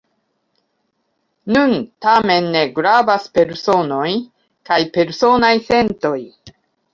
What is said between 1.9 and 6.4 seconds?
tamen, ne gravas personoj kaj personaj sentoj.